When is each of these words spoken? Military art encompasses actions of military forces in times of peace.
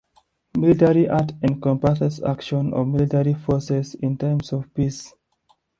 Military 0.57 1.07
art 1.07 1.33
encompasses 1.43 2.23
actions 2.23 2.73
of 2.73 2.87
military 2.87 3.35
forces 3.35 3.93
in 3.93 4.17
times 4.17 4.51
of 4.51 4.73
peace. 4.73 5.13